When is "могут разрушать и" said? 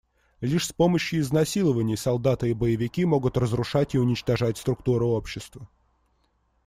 3.05-3.99